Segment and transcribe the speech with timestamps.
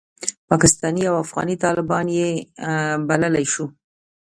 [0.49, 2.29] پاکستاني او افغاني طالبان یې
[3.07, 3.65] بللای شو.